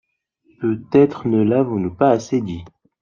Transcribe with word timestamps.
Peut-être 0.61 1.27
ne 1.27 1.43
l’avons-nous 1.43 1.93
pas 1.93 2.09
assez 2.09 2.41
dit. 2.41 2.65